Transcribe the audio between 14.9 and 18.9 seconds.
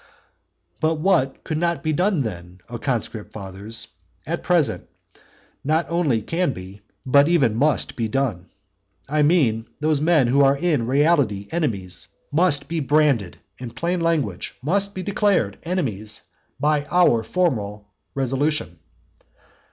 be declared enemies by our formal resolution.